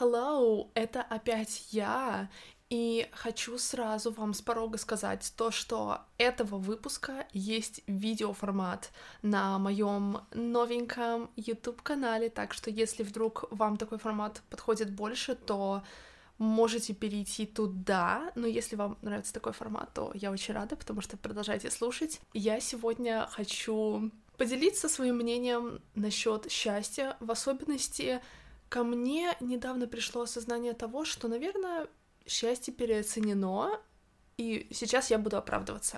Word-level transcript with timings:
Hello, 0.00 0.70
это 0.74 1.02
опять 1.02 1.68
я, 1.70 2.28
и 2.68 3.06
хочу 3.12 3.58
сразу 3.58 4.10
вам 4.10 4.34
с 4.34 4.42
порога 4.42 4.76
сказать 4.76 5.32
то, 5.36 5.52
что 5.52 6.00
этого 6.18 6.56
выпуска 6.56 7.28
есть 7.32 7.80
видеоформат 7.86 8.90
на 9.22 9.56
моем 9.60 10.22
новеньком 10.32 11.30
YouTube-канале, 11.36 12.28
так 12.28 12.54
что 12.54 12.70
если 12.70 13.04
вдруг 13.04 13.44
вам 13.52 13.76
такой 13.76 13.98
формат 13.98 14.42
подходит 14.50 14.90
больше, 14.90 15.36
то 15.36 15.84
можете 16.38 16.92
перейти 16.92 17.46
туда, 17.46 18.32
но 18.34 18.48
если 18.48 18.74
вам 18.74 18.98
нравится 19.00 19.32
такой 19.32 19.52
формат, 19.52 19.94
то 19.94 20.10
я 20.14 20.32
очень 20.32 20.54
рада, 20.54 20.74
потому 20.74 21.02
что 21.02 21.16
продолжайте 21.16 21.70
слушать. 21.70 22.20
Я 22.32 22.58
сегодня 22.58 23.28
хочу 23.30 24.10
поделиться 24.36 24.88
своим 24.88 25.18
мнением 25.18 25.80
насчет 25.94 26.50
счастья, 26.50 27.16
в 27.20 27.30
особенности 27.30 28.20
ко 28.74 28.82
мне 28.82 29.36
недавно 29.38 29.86
пришло 29.86 30.22
осознание 30.22 30.72
того, 30.72 31.04
что, 31.04 31.28
наверное, 31.28 31.86
счастье 32.26 32.74
переоценено, 32.74 33.80
и 34.36 34.66
сейчас 34.72 35.12
я 35.12 35.18
буду 35.18 35.36
оправдываться. 35.36 35.96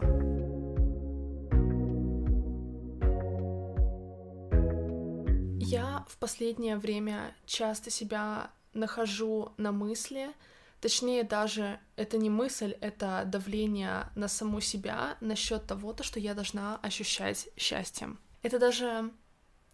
Я 5.59 6.05
в 6.07 6.19
последнее 6.19 6.77
время 6.77 7.35
часто 7.47 7.91
себя 7.91 8.51
нахожу 8.75 9.53
на 9.57 9.73
мысли, 9.73 10.29
точнее 10.83 11.23
даже 11.23 11.81
это 11.97 12.19
не 12.19 12.29
мысль, 12.29 12.77
это 12.83 13.23
давление 13.25 14.11
на 14.17 14.29
саму 14.29 14.61
себя 14.61 15.17
насчет 15.23 15.67
того, 15.67 15.95
то, 15.95 16.05
что 16.05 16.21
я 16.21 16.35
должна 16.35 16.77
ощущать 16.83 17.49
счастьем. 17.57 18.19
Это 18.43 18.59
даже 18.59 19.11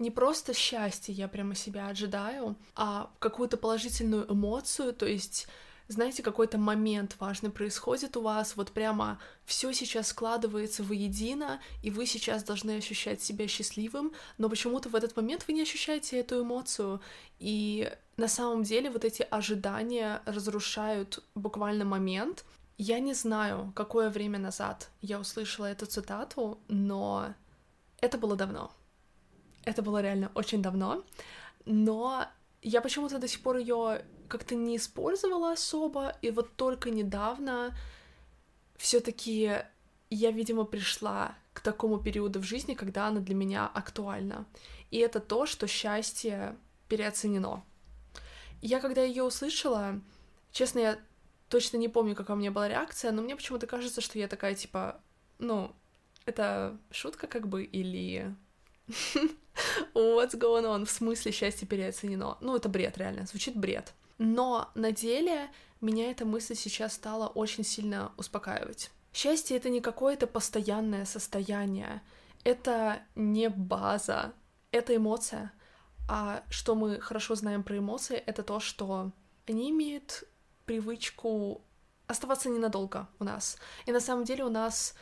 не 0.02 0.10
просто 0.10 0.52
счастье 0.52 1.14
я 1.14 1.28
прямо 1.28 1.54
себя 1.54 1.88
ожидаю, 1.88 2.56
а 2.74 3.10
какую-то 3.18 3.56
положительную 3.56 4.30
эмоцию, 4.30 4.92
то 4.92 5.06
есть 5.06 5.48
знаете, 5.88 6.22
какой-то 6.22 6.58
момент 6.58 7.16
важный 7.18 7.50
происходит 7.50 8.16
у 8.16 8.22
вас, 8.22 8.56
вот 8.56 8.72
прямо 8.72 9.20
все 9.44 9.72
сейчас 9.72 10.08
складывается 10.08 10.82
воедино, 10.82 11.60
и 11.82 11.90
вы 11.90 12.06
сейчас 12.06 12.44
должны 12.44 12.76
ощущать 12.76 13.22
себя 13.22 13.46
счастливым, 13.46 14.12
но 14.38 14.48
почему-то 14.48 14.88
в 14.88 14.94
этот 14.94 15.16
момент 15.16 15.44
вы 15.46 15.54
не 15.54 15.62
ощущаете 15.62 16.18
эту 16.18 16.42
эмоцию, 16.42 17.00
и 17.38 17.92
на 18.16 18.28
самом 18.28 18.62
деле 18.62 18.90
вот 18.90 19.04
эти 19.04 19.26
ожидания 19.30 20.22
разрушают 20.24 21.22
буквально 21.34 21.84
момент. 21.84 22.44
Я 22.78 23.00
не 23.00 23.14
знаю, 23.14 23.72
какое 23.74 24.10
время 24.10 24.38
назад 24.38 24.90
я 25.02 25.20
услышала 25.20 25.66
эту 25.66 25.86
цитату, 25.86 26.58
но 26.68 27.34
это 28.00 28.18
было 28.18 28.36
давно. 28.36 28.72
Это 29.64 29.82
было 29.82 30.00
реально 30.02 30.30
очень 30.34 30.62
давно, 30.62 31.04
но 31.64 32.26
я 32.62 32.80
почему-то 32.80 33.18
до 33.18 33.28
сих 33.28 33.42
пор 33.42 33.58
ее 33.58 34.04
как-то 34.28 34.54
не 34.54 34.76
использовала 34.76 35.52
особо, 35.52 36.16
и 36.22 36.30
вот 36.30 36.56
только 36.56 36.90
недавно 36.90 37.76
все-таки 38.76 39.58
я, 40.10 40.30
видимо, 40.30 40.64
пришла 40.64 41.34
к 41.52 41.60
такому 41.60 41.98
периоду 41.98 42.40
в 42.40 42.44
жизни, 42.44 42.74
когда 42.74 43.08
она 43.08 43.20
для 43.20 43.34
меня 43.34 43.66
актуальна. 43.66 44.46
И 44.90 44.98
это 44.98 45.20
то, 45.20 45.46
что 45.46 45.66
счастье 45.66 46.56
переоценено. 46.88 47.64
Я 48.60 48.80
когда 48.80 49.02
ее 49.02 49.22
услышала, 49.22 50.00
честно, 50.50 50.78
я 50.78 50.98
точно 51.48 51.76
не 51.76 51.88
помню, 51.88 52.14
какая 52.14 52.36
у 52.36 52.40
меня 52.40 52.50
была 52.50 52.68
реакция, 52.68 53.12
но 53.12 53.22
мне 53.22 53.36
почему-то 53.36 53.66
кажется, 53.66 54.00
что 54.00 54.18
я 54.18 54.28
такая 54.28 54.54
типа, 54.54 55.00
ну, 55.38 55.74
это 56.24 56.78
шутка 56.90 57.26
как 57.26 57.48
бы 57.48 57.64
или 57.64 58.34
What's 59.94 60.34
going 60.34 60.64
on? 60.64 60.84
В 60.84 60.90
смысле 60.90 61.32
счастье 61.32 61.66
переоценено? 61.66 62.36
Ну, 62.40 62.56
это 62.56 62.68
бред, 62.68 62.98
реально, 62.98 63.26
звучит 63.26 63.56
бред. 63.56 63.92
Но 64.18 64.70
на 64.74 64.92
деле 64.92 65.50
меня 65.80 66.10
эта 66.10 66.24
мысль 66.24 66.54
сейчас 66.54 66.94
стала 66.94 67.28
очень 67.28 67.64
сильно 67.64 68.12
успокаивать. 68.16 68.90
Счастье— 69.12 69.56
это 69.58 69.68
не 69.68 69.80
какое-то 69.80 70.26
постоянное 70.26 71.04
состояние, 71.04 72.02
это 72.44 73.02
не 73.14 73.50
база, 73.50 74.32
это 74.70 74.96
эмоция. 74.96 75.52
А 76.08 76.42
что 76.50 76.74
мы 76.74 77.00
хорошо 77.00 77.34
знаем 77.34 77.62
про 77.62 77.78
эмоции, 77.78 78.16
это 78.16 78.42
то, 78.42 78.58
что 78.58 79.12
они 79.46 79.70
имеют 79.70 80.24
привычку 80.64 81.62
оставаться 82.06 82.48
ненадолго 82.48 83.08
у 83.18 83.24
нас. 83.24 83.58
И 83.86 83.92
на 83.92 84.00
самом 84.00 84.24
деле 84.24 84.44
у 84.44 84.50
нас 84.50 84.94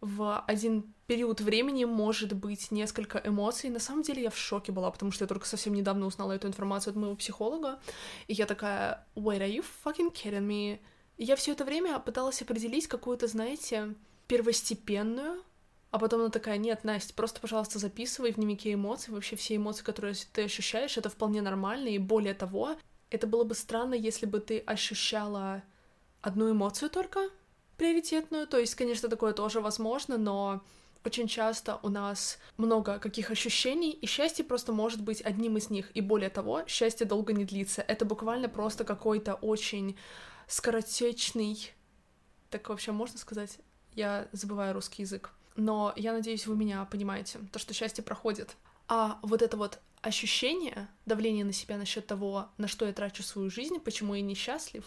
в 0.00 0.40
один 0.46 0.94
период 1.06 1.40
времени 1.40 1.84
может 1.84 2.32
быть 2.32 2.70
несколько 2.70 3.20
эмоций. 3.24 3.68
На 3.68 3.80
самом 3.80 4.02
деле 4.02 4.22
я 4.22 4.30
в 4.30 4.36
шоке 4.36 4.72
была, 4.72 4.90
потому 4.90 5.12
что 5.12 5.24
я 5.24 5.28
только 5.28 5.46
совсем 5.46 5.74
недавно 5.74 6.06
узнала 6.06 6.32
эту 6.32 6.48
информацию 6.48 6.92
от 6.92 6.96
моего 6.96 7.16
психолога, 7.16 7.80
и 8.28 8.34
я 8.34 8.46
такая, 8.46 9.06
wait, 9.14 9.40
are 9.40 9.52
you 9.52 9.64
fucking 9.84 10.12
kidding 10.12 10.46
me? 10.46 10.78
И 11.16 11.24
я 11.24 11.36
все 11.36 11.52
это 11.52 11.64
время 11.64 11.98
пыталась 11.98 12.40
определить 12.40 12.86
какую-то, 12.86 13.26
знаете, 13.26 13.94
первостепенную, 14.26 15.42
а 15.90 15.98
потом 15.98 16.20
она 16.20 16.30
такая, 16.30 16.56
нет, 16.56 16.84
Настя, 16.84 17.12
просто, 17.14 17.40
пожалуйста, 17.40 17.78
записывай 17.78 18.32
в 18.32 18.36
дневнике 18.36 18.72
эмоций, 18.72 19.12
вообще 19.12 19.36
все 19.36 19.56
эмоции, 19.56 19.82
которые 19.82 20.14
ты 20.32 20.44
ощущаешь, 20.44 20.96
это 20.96 21.10
вполне 21.10 21.42
нормально, 21.42 21.88
и 21.88 21.98
более 21.98 22.34
того, 22.34 22.76
это 23.10 23.26
было 23.26 23.44
бы 23.44 23.54
странно, 23.54 23.94
если 23.94 24.26
бы 24.26 24.38
ты 24.38 24.60
ощущала 24.60 25.62
одну 26.22 26.52
эмоцию 26.52 26.90
только, 26.90 27.30
приоритетную. 27.80 28.46
То 28.46 28.58
есть, 28.58 28.74
конечно, 28.74 29.08
такое 29.08 29.32
тоже 29.32 29.62
возможно, 29.62 30.18
но 30.18 30.62
очень 31.02 31.28
часто 31.28 31.80
у 31.82 31.88
нас 31.88 32.38
много 32.58 32.98
каких 32.98 33.30
ощущений, 33.30 33.90
и 33.90 34.06
счастье 34.06 34.44
просто 34.44 34.70
может 34.70 35.00
быть 35.00 35.22
одним 35.22 35.56
из 35.56 35.70
них. 35.70 35.90
И 35.94 36.02
более 36.02 36.28
того, 36.28 36.62
счастье 36.66 37.06
долго 37.06 37.32
не 37.32 37.46
длится. 37.46 37.80
Это 37.80 38.04
буквально 38.04 38.50
просто 38.50 38.84
какой-то 38.84 39.34
очень 39.34 39.96
скоротечный... 40.46 41.72
Так 42.50 42.68
вообще 42.68 42.92
можно 42.92 43.18
сказать? 43.18 43.58
Я 43.94 44.28
забываю 44.32 44.74
русский 44.74 45.02
язык. 45.02 45.30
Но 45.56 45.94
я 45.96 46.12
надеюсь, 46.12 46.46
вы 46.46 46.56
меня 46.56 46.84
понимаете, 46.84 47.38
то, 47.50 47.58
что 47.58 47.72
счастье 47.72 48.04
проходит. 48.04 48.56
А 48.88 49.18
вот 49.22 49.40
это 49.40 49.56
вот 49.56 49.78
ощущение, 50.02 50.86
давление 51.06 51.46
на 51.46 51.54
себя 51.54 51.78
насчет 51.78 52.06
того, 52.06 52.50
на 52.58 52.68
что 52.68 52.84
я 52.84 52.92
трачу 52.92 53.22
свою 53.22 53.48
жизнь, 53.48 53.78
почему 53.78 54.14
я 54.14 54.20
несчастлив, 54.20 54.84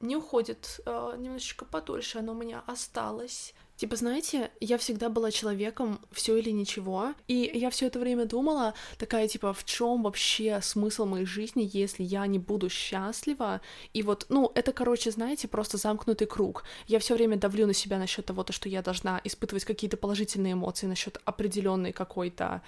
не 0.00 0.16
уходит 0.16 0.80
э, 0.86 1.14
немножечко 1.18 1.64
подольше, 1.64 2.18
оно 2.18 2.32
у 2.32 2.36
меня 2.36 2.62
осталось. 2.66 3.54
Типа, 3.78 3.94
знаете, 3.94 4.50
я 4.58 4.76
всегда 4.76 5.08
была 5.08 5.30
человеком 5.30 6.00
все 6.10 6.36
или 6.36 6.50
ничего, 6.50 7.14
и 7.28 7.48
я 7.54 7.70
все 7.70 7.86
это 7.86 8.00
время 8.00 8.24
думала, 8.24 8.74
такая, 8.98 9.28
типа, 9.28 9.52
в 9.52 9.64
чем 9.64 10.02
вообще 10.02 10.58
смысл 10.60 11.04
моей 11.06 11.26
жизни, 11.26 11.70
если 11.72 12.02
я 12.02 12.26
не 12.26 12.40
буду 12.40 12.68
счастлива? 12.68 13.60
И 13.94 14.02
вот, 14.02 14.26
ну, 14.30 14.50
это, 14.56 14.72
короче, 14.72 15.12
знаете, 15.12 15.46
просто 15.46 15.76
замкнутый 15.76 16.26
круг. 16.26 16.64
Я 16.88 16.98
все 16.98 17.14
время 17.14 17.36
давлю 17.36 17.68
на 17.68 17.72
себя 17.72 17.98
насчет 17.98 18.26
того, 18.26 18.42
то, 18.42 18.52
что 18.52 18.68
я 18.68 18.82
должна 18.82 19.20
испытывать 19.22 19.64
какие-то 19.64 19.96
положительные 19.96 20.54
эмоции 20.54 20.88
насчет 20.88 21.20
определенной 21.24 21.92
какой-то 21.92 22.62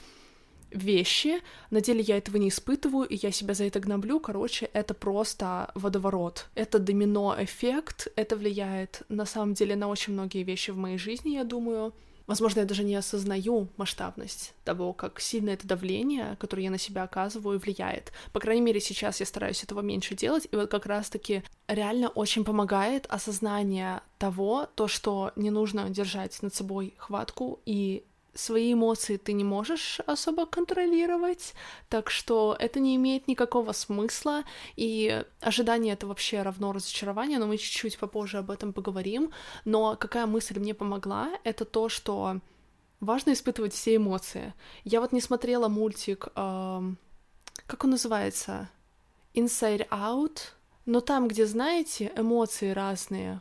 вещи, 0.70 1.40
на 1.70 1.80
деле 1.80 2.00
я 2.00 2.18
этого 2.18 2.36
не 2.36 2.48
испытываю, 2.48 3.06
и 3.06 3.16
я 3.16 3.30
себя 3.30 3.54
за 3.54 3.64
это 3.64 3.80
гноблю, 3.80 4.20
короче, 4.20 4.70
это 4.72 4.94
просто 4.94 5.70
водоворот. 5.74 6.48
Это 6.54 6.78
домино-эффект, 6.78 8.08
это 8.16 8.36
влияет 8.36 9.02
на 9.08 9.26
самом 9.26 9.54
деле 9.54 9.76
на 9.76 9.88
очень 9.88 10.12
многие 10.12 10.42
вещи 10.42 10.70
в 10.70 10.76
моей 10.76 10.98
жизни, 10.98 11.30
я 11.30 11.44
думаю. 11.44 11.92
Возможно, 12.30 12.60
я 12.60 12.64
даже 12.64 12.84
не 12.84 12.94
осознаю 12.94 13.66
масштабность 13.76 14.54
того, 14.62 14.92
как 14.92 15.18
сильно 15.18 15.50
это 15.50 15.66
давление, 15.66 16.36
которое 16.38 16.62
я 16.62 16.70
на 16.70 16.78
себя 16.78 17.02
оказываю, 17.02 17.58
влияет. 17.58 18.12
По 18.32 18.38
крайней 18.38 18.62
мере, 18.62 18.80
сейчас 18.80 19.18
я 19.18 19.26
стараюсь 19.26 19.64
этого 19.64 19.80
меньше 19.80 20.14
делать, 20.14 20.46
и 20.48 20.54
вот 20.54 20.70
как 20.70 20.86
раз-таки 20.86 21.42
реально 21.66 22.08
очень 22.08 22.44
помогает 22.44 23.06
осознание 23.08 24.02
того, 24.16 24.68
то, 24.76 24.86
что 24.86 25.32
не 25.34 25.50
нужно 25.50 25.90
держать 25.90 26.40
над 26.40 26.54
собой 26.54 26.94
хватку 26.98 27.60
и 27.66 28.04
свои 28.34 28.72
эмоции 28.72 29.16
ты 29.16 29.32
не 29.32 29.44
можешь 29.44 30.00
особо 30.06 30.46
контролировать, 30.46 31.54
так 31.88 32.10
что 32.10 32.56
это 32.58 32.80
не 32.80 32.96
имеет 32.96 33.28
никакого 33.28 33.72
смысла, 33.72 34.44
и 34.76 35.24
ожидание 35.40 35.94
это 35.94 36.06
вообще 36.06 36.42
равно 36.42 36.72
разочарованию, 36.72 37.40
но 37.40 37.46
мы 37.46 37.56
чуть-чуть 37.56 37.98
попозже 37.98 38.38
об 38.38 38.50
этом 38.50 38.72
поговорим. 38.72 39.30
Но 39.64 39.96
какая 39.96 40.26
мысль 40.26 40.58
мне 40.58 40.74
помогла, 40.74 41.30
это 41.44 41.64
то, 41.64 41.88
что 41.88 42.40
важно 43.00 43.32
испытывать 43.32 43.74
все 43.74 43.96
эмоции. 43.96 44.54
Я 44.84 45.00
вот 45.00 45.12
не 45.12 45.20
смотрела 45.20 45.68
мультик, 45.68 46.28
э, 46.34 46.82
как 47.66 47.84
он 47.84 47.90
называется? 47.90 48.68
Inside 49.34 49.88
Out, 49.88 50.38
но 50.86 51.00
там, 51.00 51.28
где, 51.28 51.46
знаете, 51.46 52.12
эмоции 52.16 52.70
разные 52.70 53.40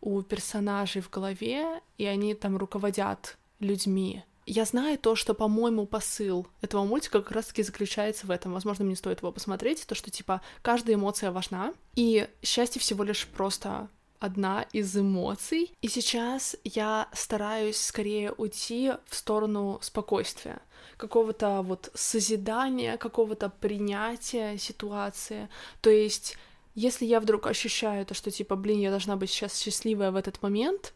у 0.00 0.22
персонажей 0.22 1.02
в 1.02 1.10
голове, 1.10 1.80
и 1.96 2.06
они 2.06 2.34
там 2.34 2.56
руководят 2.56 3.37
людьми. 3.60 4.24
Я 4.46 4.64
знаю 4.64 4.98
то, 4.98 5.14
что, 5.14 5.34
по-моему, 5.34 5.86
посыл 5.86 6.46
этого 6.62 6.84
мультика 6.84 7.20
как 7.20 7.32
раз-таки 7.32 7.62
заключается 7.62 8.26
в 8.26 8.30
этом. 8.30 8.54
Возможно, 8.54 8.84
мне 8.84 8.96
стоит 8.96 9.18
его 9.18 9.30
посмотреть. 9.30 9.86
То, 9.86 9.94
что, 9.94 10.10
типа, 10.10 10.40
каждая 10.62 10.96
эмоция 10.96 11.32
важна, 11.32 11.74
и 11.96 12.26
счастье 12.42 12.80
всего 12.80 13.04
лишь 13.04 13.26
просто 13.26 13.88
одна 14.20 14.66
из 14.72 14.96
эмоций. 14.96 15.72
И 15.82 15.88
сейчас 15.88 16.56
я 16.64 17.08
стараюсь 17.12 17.78
скорее 17.78 18.32
уйти 18.32 18.92
в 19.06 19.14
сторону 19.14 19.78
спокойствия, 19.82 20.60
какого-то 20.96 21.62
вот 21.62 21.90
созидания, 21.94 22.96
какого-то 22.96 23.50
принятия 23.50 24.56
ситуации. 24.58 25.48
То 25.80 25.90
есть, 25.90 26.36
если 26.74 27.04
я 27.04 27.20
вдруг 27.20 27.46
ощущаю 27.46 28.06
то, 28.06 28.14
что 28.14 28.30
типа, 28.30 28.56
блин, 28.56 28.80
я 28.80 28.90
должна 28.90 29.16
быть 29.16 29.30
сейчас 29.30 29.58
счастливая 29.58 30.10
в 30.10 30.16
этот 30.16 30.42
момент, 30.42 30.94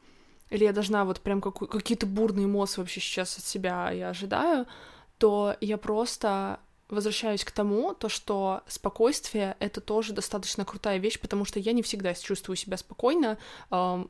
или 0.53 0.65
я 0.65 0.73
должна 0.73 1.05
вот 1.05 1.21
прям 1.21 1.41
какие-то 1.41 2.07
бурные 2.07 2.45
эмоции 2.45 2.81
вообще 2.81 3.01
сейчас 3.01 3.39
от 3.39 3.45
себя 3.45 3.91
я 3.91 4.11
ожидаю, 4.11 4.67
то 5.19 5.57
я 5.61 5.79
просто 5.79 6.61
возвращаюсь 6.91 7.43
к 7.43 7.51
тому, 7.51 7.95
то, 7.95 8.11
что 8.11 8.61
спокойствие— 8.67 9.57
это 9.61 9.81
тоже 9.81 10.13
достаточно 10.13 10.67
крутая 10.67 10.99
вещь, 10.99 11.19
потому 11.19 11.47
что 11.47 11.59
я 11.59 11.73
не 11.73 11.81
всегда 11.81 12.13
чувствую 12.13 12.57
себя 12.57 12.77
спокойно. 12.77 13.39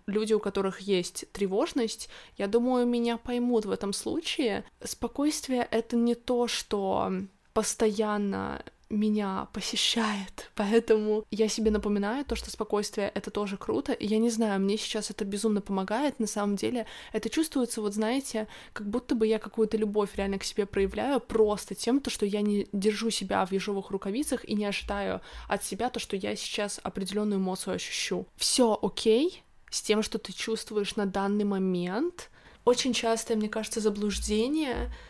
Люди, 0.06 0.32
у 0.32 0.40
которых 0.40 0.80
есть 0.80 1.26
тревожность, 1.32 2.08
я 2.36 2.48
думаю, 2.48 2.86
меня 2.86 3.18
поймут 3.18 3.66
в 3.66 3.70
этом 3.70 3.92
случае. 3.92 4.64
Спокойствие— 4.82 5.68
это 5.70 5.94
не 5.94 6.16
то, 6.16 6.48
что 6.48 7.12
постоянно 7.52 8.64
меня 8.92 9.48
посещает, 9.52 10.50
поэтому 10.54 11.24
я 11.30 11.48
себе 11.48 11.70
напоминаю 11.70 12.24
то, 12.24 12.36
что 12.36 12.50
спокойствие— 12.50 13.10
это 13.14 13.30
тоже 13.30 13.56
круто, 13.56 13.92
и 13.92 14.06
я 14.06 14.18
не 14.18 14.30
знаю, 14.30 14.60
мне 14.60 14.76
сейчас 14.76 15.10
это 15.10 15.24
безумно 15.24 15.60
помогает, 15.60 16.20
на 16.20 16.26
самом 16.26 16.56
деле 16.56 16.86
это 17.12 17.28
чувствуется, 17.28 17.80
вот 17.80 17.94
знаете, 17.94 18.48
как 18.72 18.88
будто 18.88 19.14
бы 19.14 19.26
я 19.26 19.38
какую-то 19.38 19.76
любовь 19.76 20.10
реально 20.16 20.38
к 20.38 20.44
себе 20.44 20.66
проявляю 20.66 21.20
просто 21.20 21.74
тем, 21.74 22.00
то, 22.00 22.10
что 22.10 22.26
я 22.26 22.42
не 22.42 22.68
держу 22.72 23.10
себя 23.10 23.44
в 23.44 23.52
ежовых 23.52 23.90
рукавицах 23.90 24.44
и 24.44 24.54
не 24.54 24.66
ожидаю 24.66 25.20
от 25.48 25.64
себя 25.64 25.90
то, 25.90 25.98
что 25.98 26.16
я 26.16 26.36
сейчас 26.36 26.80
определенную 26.82 27.40
эмоцию 27.40 27.74
ощущу. 27.74 28.26
Все 28.36 28.78
окей 28.80 29.42
с 29.70 29.80
тем, 29.80 30.02
что 30.02 30.18
ты 30.18 30.32
чувствуешь 30.32 30.96
на 30.96 31.06
данный 31.06 31.44
момент. 31.44 32.30
Очень 32.64 32.92
часто, 32.92 33.34
мне 33.36 33.48
кажется, 33.48 33.80
заблуждение— 33.80 34.92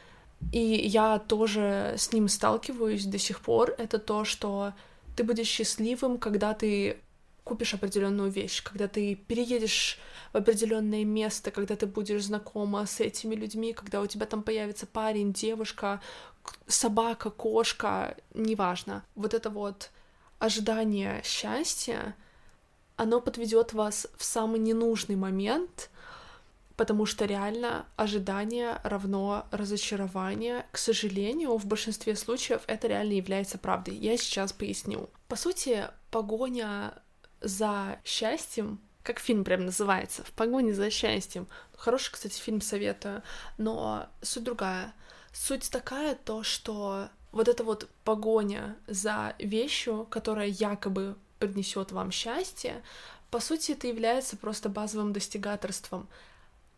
и 0.50 0.58
я 0.58 1.18
тоже 1.18 1.94
с 1.96 2.12
ним 2.12 2.28
сталкиваюсь 2.28 3.06
до 3.06 3.18
сих 3.18 3.40
пор, 3.40 3.74
это 3.78 3.98
то, 3.98 4.24
что 4.24 4.72
ты 5.16 5.24
будешь 5.24 5.46
счастливым, 5.46 6.18
когда 6.18 6.54
ты 6.54 6.98
купишь 7.44 7.74
определенную 7.74 8.30
вещь, 8.30 8.62
когда 8.62 8.88
ты 8.88 9.14
переедешь 9.14 9.98
в 10.32 10.36
определенное 10.36 11.04
место, 11.04 11.50
когда 11.50 11.76
ты 11.76 11.86
будешь 11.86 12.24
знакома 12.24 12.86
с 12.86 13.00
этими 13.00 13.34
людьми, 13.34 13.72
когда 13.72 14.00
у 14.00 14.06
тебя 14.06 14.26
там 14.26 14.42
появится 14.42 14.86
парень, 14.86 15.32
девушка, 15.32 16.00
собака, 16.66 17.30
кошка, 17.30 18.16
неважно. 18.34 19.04
Вот 19.14 19.34
это 19.34 19.50
вот 19.50 19.90
ожидание 20.38 21.20
счастья, 21.24 22.16
оно 22.96 23.20
подведет 23.20 23.72
вас 23.72 24.06
в 24.16 24.24
самый 24.24 24.60
ненужный 24.60 25.16
момент, 25.16 25.90
потому 26.76 27.06
что 27.06 27.24
реально 27.24 27.86
ожидание 27.96 28.80
равно 28.84 29.46
разочарование. 29.50 30.66
К 30.72 30.78
сожалению, 30.78 31.56
в 31.56 31.66
большинстве 31.66 32.16
случаев 32.16 32.62
это 32.66 32.88
реально 32.88 33.12
является 33.12 33.58
правдой. 33.58 33.96
Я 33.96 34.16
сейчас 34.16 34.52
поясню. 34.52 35.10
По 35.28 35.36
сути, 35.36 35.88
погоня 36.10 36.94
за 37.40 37.98
счастьем 38.04 38.80
как 39.02 39.18
фильм 39.18 39.44
прям 39.44 39.64
называется, 39.64 40.22
«В 40.22 40.30
погоне 40.32 40.74
за 40.74 40.90
счастьем». 40.90 41.48
Хороший, 41.76 42.12
кстати, 42.12 42.38
фильм 42.38 42.60
советую, 42.60 43.22
но 43.58 44.06
суть 44.22 44.44
другая. 44.44 44.94
Суть 45.32 45.70
такая, 45.70 46.14
то, 46.14 46.42
что 46.42 47.08
вот 47.32 47.48
эта 47.48 47.64
вот 47.64 47.88
погоня 48.04 48.76
за 48.86 49.34
вещью, 49.38 50.06
которая 50.08 50.46
якобы 50.46 51.16
принесет 51.38 51.90
вам 51.90 52.12
счастье, 52.12 52.82
по 53.30 53.40
сути, 53.40 53.72
это 53.72 53.86
является 53.86 54.36
просто 54.36 54.68
базовым 54.68 55.12
достигаторством 55.12 56.08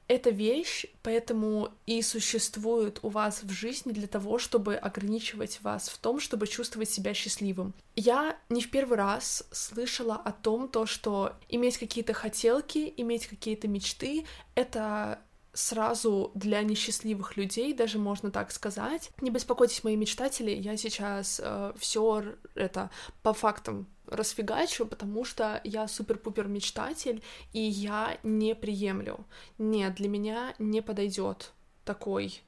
эта 0.07 0.31
вещь, 0.31 0.87
поэтому 1.03 1.71
и 1.87 2.03
существует 2.03 2.99
у 3.03 3.09
вас 3.09 3.43
в 3.43 3.51
жизни 3.51 3.93
для 3.93 4.07
того, 4.07 4.39
чтобы 4.39 4.77
ограничивать 4.77 5.61
вас 5.63 5.89
в 5.89 5.99
том, 5.99 6.21
чтобы 6.21 6.47
чувствовать 6.47 6.91
себя 6.91 7.15
счастливым. 7.15 7.75
Я 7.97 8.37
не 8.49 8.61
в 8.61 8.71
первый 8.71 8.99
раз 8.99 9.47
слышала 9.51 10.17
о 10.17 10.33
том, 10.33 10.69
то, 10.69 10.87
что 10.87 11.33
иметь 11.49 11.79
какие-то 11.79 12.13
хотелки, 12.13 12.93
иметь 12.97 13.27
какие-то 13.27 13.69
мечты— 13.69 14.27
это 14.55 15.21
сразу 15.55 16.33
для 16.35 16.63
несчастливых 16.63 17.37
людей, 17.37 17.73
даже 17.73 17.99
можно 17.99 18.31
так 18.31 18.53
сказать. 18.53 19.11
Не 19.21 19.31
беспокойтесь, 19.31 19.85
мои 19.85 19.97
мечтатели, 19.97 20.51
я 20.51 20.77
сейчас 20.77 21.41
э, 21.43 21.73
все 21.79 22.35
это 22.55 22.91
по 23.23 23.33
фактам 23.33 23.87
расфигачу, 24.07 24.87
потому 24.87 25.25
что 25.25 25.61
я 25.65 25.89
супер-пупер 25.89 26.49
мечтатель, 26.49 27.23
и 27.53 27.61
я 27.61 28.19
не 28.23 28.55
приемлю. 28.55 29.25
Нет, 29.59 29.95
для 29.95 30.09
меня 30.09 30.55
не 30.59 30.83
подойдет 30.83 31.53
такой 31.85 32.43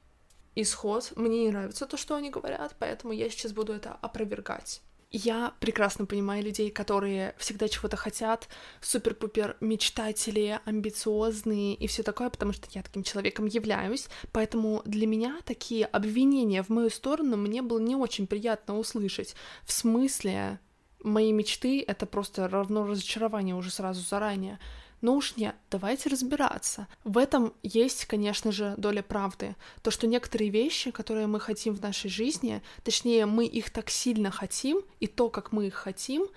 исход. 0.55 1.13
Мне 1.15 1.45
не 1.45 1.49
нравится 1.49 1.85
то, 1.85 1.97
что 1.97 2.15
они 2.15 2.29
говорят, 2.29 2.75
поэтому 2.77 3.13
я 3.13 3.29
сейчас 3.29 3.53
буду 3.53 3.73
это 3.73 3.93
опровергать. 4.01 4.81
Я 5.09 5.53
прекрасно 5.61 6.05
понимаю 6.05 6.43
людей, 6.43 6.69
которые 6.69 7.33
всегда 7.37 7.69
чего-то 7.69 7.95
хотят, 7.95 8.49
супер-пупер 8.81 9.55
мечтатели, 9.61 10.59
амбициозные 10.65 11.75
и 11.75 11.87
все 11.87 12.03
такое, 12.03 12.29
потому 12.29 12.51
что 12.51 12.67
я 12.71 12.83
таким 12.83 13.03
человеком 13.03 13.45
являюсь. 13.45 14.09
Поэтому 14.33 14.81
для 14.83 15.07
меня 15.07 15.39
такие 15.45 15.85
обвинения 15.85 16.61
в 16.61 16.69
мою 16.69 16.89
сторону 16.89 17.37
мне 17.37 17.61
было 17.61 17.79
не 17.79 17.95
очень 17.95 18.27
приятно 18.27 18.77
услышать. 18.77 19.33
В 19.63 19.71
смысле, 19.71 20.59
мои 21.01 21.31
мечты— 21.31 21.83
это 21.87 22.05
просто 22.05 22.49
равно 22.49 22.85
разочарование 22.85 23.55
уже 23.55 23.71
сразу 23.71 24.01
заранее. 24.01 24.59
Но 25.01 25.15
уж 25.15 25.35
нет, 25.35 25.55
давайте 25.69 26.09
разбираться. 26.09 26.87
В 27.03 27.17
этом 27.17 27.53
есть, 27.61 28.05
конечно 28.05 28.51
же, 28.51 28.73
доля 28.77 29.03
правды. 29.03 29.55
То, 29.83 29.91
что 29.91 30.07
некоторые 30.07 30.49
вещи, 30.49 30.91
которые 30.91 31.27
мы 31.27 31.39
хотим 31.39 31.75
в 31.75 31.81
нашей 31.81 32.09
жизни, 32.09 32.61
точнее, 32.83 33.25
мы 33.25 33.45
их 33.45 33.69
так 33.69 33.89
сильно 33.89 34.31
хотим, 34.31 34.81
и 34.99 35.07
то, 35.07 35.29
как 35.29 35.51
мы 35.51 35.67
их 35.67 35.75
хотим, 35.75 36.27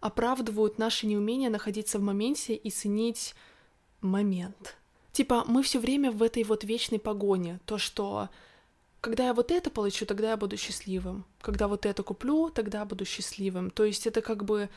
оправдывают 0.00 0.78
наше 0.78 1.06
неумение 1.06 1.50
находиться 1.50 1.98
в 1.98 2.02
моменте 2.02 2.54
и 2.54 2.70
ценить 2.70 3.34
момент. 4.00 4.76
Типа, 5.12 5.44
мы 5.46 5.62
все 5.62 5.78
время 5.78 6.10
в 6.10 6.22
этой 6.22 6.44
вот 6.44 6.64
вечной 6.64 6.98
погоне. 6.98 7.60
То, 7.66 7.78
что 7.78 8.28
когда 9.00 9.26
я 9.26 9.34
вот 9.34 9.50
это 9.50 9.70
получу, 9.70 10.06
тогда 10.06 10.30
я 10.30 10.36
буду 10.36 10.56
счастливым. 10.56 11.24
Когда 11.40 11.68
вот 11.68 11.86
это 11.86 12.02
куплю, 12.02 12.50
тогда 12.50 12.84
буду 12.84 13.04
счастливым. 13.04 13.70
То 13.70 13.84
есть 13.84 14.06
это 14.06 14.20
как 14.20 14.44
бы 14.44 14.68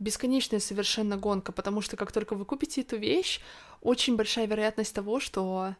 бесконечная 0.00 0.58
совершенно 0.58 1.16
гонка, 1.16 1.52
потому 1.52 1.80
что 1.82 1.96
как 1.96 2.10
только 2.10 2.34
вы 2.34 2.44
купите 2.44 2.80
эту 2.80 2.96
вещь, 2.96 3.40
очень 3.80 4.16
большая 4.16 4.46
вероятность 4.46 4.94
того, 4.94 5.20
что 5.20 5.76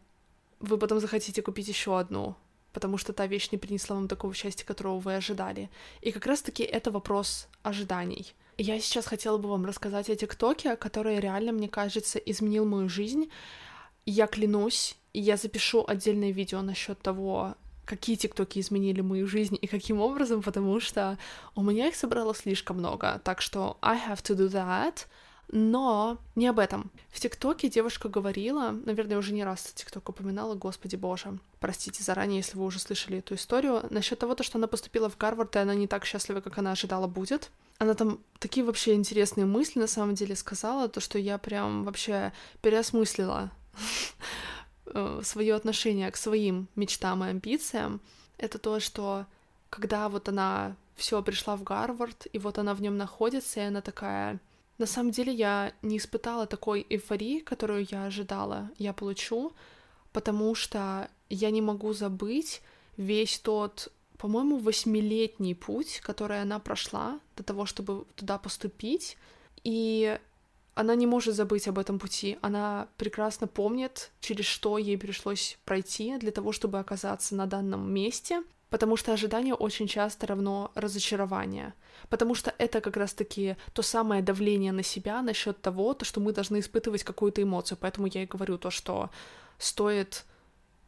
вы 0.60 0.78
потом 0.78 1.00
захотите 1.00 1.42
купить 1.42 1.68
еще 1.68 1.98
одну, 1.98 2.36
потому 2.72 2.98
что 2.98 3.12
та 3.12 3.26
вещь 3.26 3.50
не 3.50 3.58
принесла 3.58 3.96
вам 3.96 4.08
такого 4.08 4.34
счастья, 4.34 4.64
которого 4.64 5.00
вы 5.00 5.16
ожидали. 5.16 5.70
И 6.02 6.12
как 6.12 6.26
раз-таки 6.26 6.62
это 6.62 6.90
вопрос 6.90 7.48
ожиданий. 7.62 8.34
Я 8.58 8.78
сейчас 8.78 9.06
хотела 9.06 9.38
бы 9.38 9.48
вам 9.48 9.64
рассказать 9.64 10.10
о 10.10 10.16
ТикТоке, 10.16 10.76
который 10.76 11.18
реально, 11.18 11.52
мне 11.52 11.68
кажется, 11.68 12.18
изменил 12.18 12.66
мою 12.66 12.90
жизнь. 12.90 13.30
Я 14.04 14.26
клянусь, 14.26 14.98
я 15.14 15.38
запишу 15.38 15.82
отдельное 15.86 16.30
видео 16.30 16.60
насчет 16.60 17.00
того, 17.00 17.54
какие 17.90 18.14
тиктоки 18.14 18.60
изменили 18.60 19.00
мою 19.00 19.26
жизнь 19.26 19.58
и 19.60 19.66
каким 19.66 20.00
образом, 20.00 20.42
потому 20.42 20.78
что 20.78 21.18
у 21.56 21.62
меня 21.62 21.88
их 21.88 21.96
собралось 21.96 22.38
слишком 22.38 22.78
много, 22.78 23.20
так 23.24 23.40
что 23.40 23.78
I 23.82 23.98
have 23.98 24.22
to 24.22 24.36
do 24.36 24.48
that. 24.48 25.06
Но 25.52 26.18
не 26.36 26.46
об 26.46 26.60
этом. 26.60 26.92
В 27.08 27.18
ТикТоке 27.18 27.68
девушка 27.68 28.08
говорила, 28.08 28.70
наверное, 28.70 29.18
уже 29.18 29.32
не 29.32 29.42
раз 29.42 29.72
ТикТок 29.74 30.08
упоминала, 30.08 30.54
господи 30.54 30.94
боже, 30.94 31.40
простите 31.58 32.04
заранее, 32.04 32.36
если 32.36 32.56
вы 32.56 32.64
уже 32.64 32.78
слышали 32.78 33.18
эту 33.18 33.34
историю, 33.34 33.82
насчет 33.90 34.20
того, 34.20 34.36
что 34.40 34.58
она 34.58 34.68
поступила 34.68 35.10
в 35.10 35.16
Гарвард, 35.16 35.56
и 35.56 35.58
она 35.58 35.74
не 35.74 35.88
так 35.88 36.04
счастлива, 36.04 36.40
как 36.40 36.58
она 36.58 36.70
ожидала 36.70 37.08
будет. 37.08 37.50
Она 37.78 37.94
там 37.94 38.20
такие 38.38 38.64
вообще 38.64 38.94
интересные 38.94 39.46
мысли 39.46 39.80
на 39.80 39.88
самом 39.88 40.14
деле 40.14 40.36
сказала, 40.36 40.88
то, 40.88 41.00
что 41.00 41.18
я 41.18 41.36
прям 41.38 41.82
вообще 41.82 42.32
переосмыслила 42.62 43.50
свое 45.22 45.54
отношение 45.54 46.10
к 46.10 46.16
своим 46.16 46.68
мечтам 46.76 47.24
и 47.24 47.28
амбициям, 47.28 48.00
это 48.38 48.58
то, 48.58 48.80
что 48.80 49.26
когда 49.68 50.08
вот 50.08 50.28
она 50.28 50.76
все 50.96 51.22
пришла 51.22 51.56
в 51.56 51.62
Гарвард, 51.62 52.26
и 52.32 52.38
вот 52.38 52.58
она 52.58 52.74
в 52.74 52.82
нем 52.82 52.96
находится, 52.96 53.60
и 53.60 53.64
она 53.64 53.80
такая... 53.80 54.40
На 54.78 54.86
самом 54.86 55.10
деле 55.10 55.32
я 55.32 55.74
не 55.82 55.98
испытала 55.98 56.46
такой 56.46 56.86
эйфории, 56.88 57.40
которую 57.40 57.86
я 57.90 58.04
ожидала, 58.06 58.70
я 58.78 58.92
получу, 58.92 59.52
потому 60.12 60.54
что 60.54 61.10
я 61.28 61.50
не 61.50 61.60
могу 61.60 61.92
забыть 61.92 62.62
весь 62.96 63.38
тот, 63.38 63.92
по-моему, 64.16 64.58
восьмилетний 64.58 65.54
путь, 65.54 66.00
который 66.00 66.40
она 66.40 66.58
прошла 66.58 67.20
до 67.36 67.42
того, 67.42 67.66
чтобы 67.66 68.04
туда 68.16 68.38
поступить. 68.38 69.16
И 69.64 70.18
она 70.74 70.94
не 70.94 71.06
может 71.06 71.34
забыть 71.34 71.68
об 71.68 71.78
этом 71.78 71.98
пути. 71.98 72.38
Она 72.42 72.88
прекрасно 72.96 73.46
помнит, 73.46 74.10
через 74.20 74.46
что 74.46 74.78
ей 74.78 74.96
пришлось 74.96 75.58
пройти 75.64 76.16
для 76.18 76.30
того, 76.30 76.52
чтобы 76.52 76.78
оказаться 76.78 77.34
на 77.34 77.46
данном 77.46 77.92
месте. 77.92 78.42
потому 78.70 78.96
что 78.96 79.12
ожидание 79.12 79.54
очень 79.54 79.88
часто 79.88 80.26
равно 80.28 80.70
разочарование, 80.74 81.74
потому 82.08 82.34
что 82.34 82.54
это 82.56 82.80
как 82.80 82.96
раз-таки 82.96 83.56
то 83.72 83.82
самое 83.82 84.22
давление 84.22 84.72
на 84.72 84.82
себя 84.82 85.20
насчет 85.22 85.60
того, 85.60 85.92
то, 85.92 86.04
что 86.04 86.20
мы 86.20 86.32
должны 86.32 86.60
испытывать 86.60 87.02
какую-то 87.02 87.42
эмоцию, 87.42 87.76
поэтому 87.80 88.06
я 88.06 88.22
и 88.22 88.26
говорю 88.26 88.58
то, 88.58 88.70
что 88.70 89.10
стоит 89.58 90.24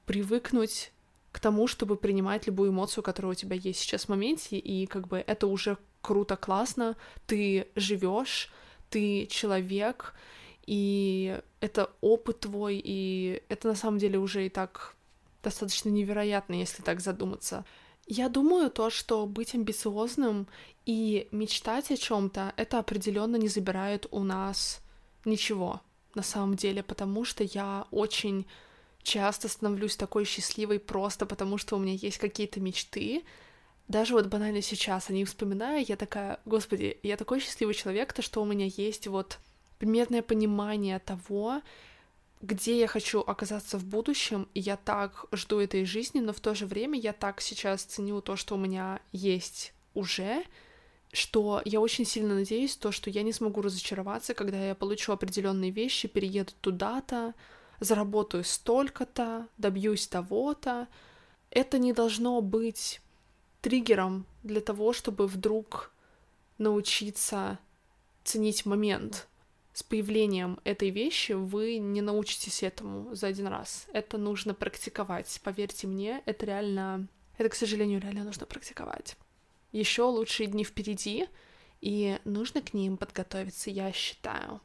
привыкнуть 0.07 0.93
к 1.33 1.41
тому, 1.41 1.67
чтобы 1.67 1.97
принимать 1.97 2.47
любую 2.47 2.71
эмоцию, 2.71 3.03
которая 3.03 3.33
у 3.33 3.35
тебя 3.35 3.57
есть 3.57 3.81
сейчас 3.81 4.05
в 4.05 4.09
моменте, 4.09 4.59
и 4.59 4.87
как 4.87 5.09
бы 5.09 5.23
это 5.27 5.47
уже 5.47 5.77
круто, 6.01 6.37
классно, 6.37 6.97
ты 7.27 7.69
живешь, 7.75 8.51
ты 8.93 9.27
человек, 9.27 10.15
и 10.67 11.41
это 11.61 11.91
опыт 12.01 12.41
твой, 12.41 12.81
и 12.83 13.43
это 13.49 13.69
на 13.69 13.75
самом 13.75 13.99
деле 13.99 14.19
уже 14.19 14.47
и 14.47 14.49
так 14.49 14.95
достаточно 15.43 15.89
невероятно, 15.89 16.55
если 16.55 16.83
так 16.83 17.01
задуматься. 17.01 17.65
Я 18.07 18.29
думаю 18.29 18.71
то, 18.71 18.91
что 18.91 19.27
быть 19.27 19.55
амбициозным 19.55 20.47
и 20.85 21.29
мечтать 21.33 21.91
о 21.91 21.97
чем-то, 21.97 22.53
это 22.57 22.79
определенно 22.79 23.37
не 23.37 23.49
забирает 23.49 24.07
у 24.11 24.23
нас 24.23 24.81
ничего 25.25 25.81
на 26.15 26.23
самом 26.23 26.55
деле, 26.57 26.83
потому 26.83 27.25
что 27.25 27.43
я 27.43 27.87
очень 27.91 28.47
часто 29.03 29.49
становлюсь 29.49 29.97
такой 29.97 30.25
счастливой 30.25 30.79
просто 30.79 31.27
потому, 31.27 31.59
что 31.59 31.77
у 31.77 31.79
меня 31.79 31.95
есть 31.95 32.19
какие-то 32.19 32.61
мечты. 32.61 33.25
Даже 33.93 34.15
вот 34.15 34.29
банально 34.29 34.63
сейчас 34.63 35.11
они 35.11 35.27
вспоминаю, 35.27 35.85
я 35.87 35.97
такая, 35.97 36.41
господи, 36.47 36.97
я 37.03 37.19
такой 37.19 37.41
счастливый 37.41 37.75
человек, 37.75 38.15
то 38.15 38.23
что 38.23 38.41
у 38.41 38.47
меня 38.47 38.65
есть 38.65 39.07
вот 39.07 39.39
примерное 39.79 40.23
понимание 40.23 40.99
того, 40.99 41.61
где 42.41 42.81
я 42.81 42.87
хочу 42.87 43.21
оказаться 43.21 43.77
в 43.77 43.85
будущем, 43.85 44.49
и 44.55 44.61
я 44.61 44.79
так 44.79 45.27
жду 45.33 45.61
этой 45.61 45.85
жизни, 45.85 46.21
но 46.21 46.33
в 46.33 46.41
то 46.41 46.55
же 46.55 46.65
время 46.65 46.99
я 46.99 47.13
так 47.13 47.43
сейчас 47.43 47.83
ценю 47.83 48.23
то, 48.23 48.35
что 48.35 48.55
у 48.55 48.59
меня 48.59 48.99
есть 49.13 49.75
уже, 49.93 50.43
что 51.13 51.61
я 51.67 51.79
очень 51.79 52.07
сильно 52.07 52.35
надеюсь, 52.35 52.77
то, 52.77 52.93
что 52.93 53.11
я 53.11 53.23
не 53.23 53.35
смогу 53.35 53.61
разочароваться, 53.61 54.33
когда 54.33 54.69
я 54.69 54.75
получу 54.75 55.13
определенные 55.13 55.71
вещи, 55.71 56.09
перееду 56.09 56.53
туда-то, 56.63 57.35
заработаю 57.79 58.43
столько-то, 58.43 59.49
добьюсь 59.59 60.07
того-то. 60.07 60.89
Это 61.51 61.77
не 61.77 61.93
должно 61.93 62.41
быть 62.41 63.03
триггером 63.63 64.27
для 64.43 64.61
того, 64.61 64.93
чтобы 64.93 65.27
вдруг 65.27 65.93
научиться 66.59 67.59
ценить 68.25 68.67
момент, 68.67 69.29
с 69.73 69.83
появлением 69.83 70.61
этой 70.65 70.91
вещи 70.91 71.33
вы 71.33 71.79
не 71.79 72.03
научитесь 72.03 72.63
этому 72.63 73.15
за 73.15 73.29
один 73.29 73.47
раз. 73.47 73.87
Это 73.95 74.19
нужно 74.19 74.53
практиковать. 74.53 75.41
Поверьте 75.43 75.87
мне, 75.87 76.23
это 76.27 76.45
реально... 76.45 77.09
Это, 77.39 77.49
к 77.49 77.55
сожалению, 77.55 78.01
реально 78.01 78.25
нужно 78.25 78.45
практиковать. 78.45 79.17
Еще 79.73 80.03
лучшие 80.03 80.49
дни 80.49 80.65
впереди, 80.65 81.27
и 81.81 82.19
нужно 82.25 82.61
к 82.61 82.75
ним 82.75 82.99
подготовиться, 82.99 83.71
я 83.71 83.91
считаю. 83.93 84.61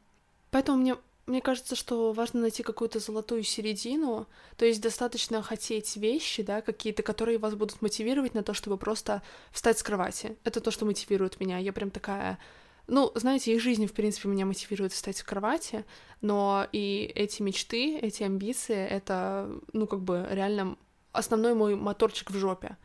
Поэтому 0.51 0.77
мне, 0.80 0.98
мне 1.27 1.41
кажется, 1.41 1.75
что 1.75 2.13
важно 2.13 2.41
найти 2.41 2.63
какую-то 2.63 3.00
золотую 3.00 3.43
середину, 3.43 4.27
то 4.55 4.65
есть 4.65 4.81
достаточно 4.81 5.41
хотеть 5.41 5.96
вещи, 5.98 6.41
да, 6.41 6.62
какие-то, 6.62 7.03
которые 7.03 7.38
вас 7.38 7.53
будут 7.53 7.81
мотивировать 7.81 8.34
на 8.34 8.43
то, 8.43 8.53
чтобы 8.53 8.77
просто 8.77 9.22
встать 9.51 9.77
с 9.77 9.84
кровати. 9.84 10.38
Это 10.43 10.62
то, 10.62 10.72
что 10.72 10.86
мотивирует 10.86 11.39
меня. 11.39 11.57
Я 11.57 11.74
прям 11.74 11.91
такая 11.91 12.39
ну, 12.88 13.12
знаете, 13.15 13.53
их 13.53 13.62
жизнь, 13.62 13.86
в 13.86 13.91
принципе, 13.91 14.29
меня 14.29 14.46
мотивирует 14.46 14.93
встать 14.93 15.19
в 15.19 15.25
кровати, 15.25 15.84
но 16.22 16.67
и 16.72 17.12
эти 17.15 17.41
мечты, 17.41 17.98
эти 17.98 18.24
амбиции, 18.24 18.77
это, 18.77 19.51
ну, 19.74 19.88
как 19.88 20.00
бы 20.00 20.25
реально 20.31 20.77
основной 21.12 21.53
мой 21.53 21.75
моторчик 21.75 22.31
в 22.31 22.38
жопе. 22.38 22.77